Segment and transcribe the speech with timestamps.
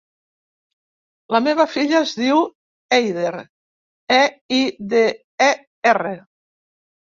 [1.35, 2.41] La meva filla es diu
[2.97, 3.35] Eider:
[4.19, 4.21] e,
[4.63, 4.65] i,
[4.97, 5.05] de,
[5.51, 5.53] e,
[5.95, 6.19] erra.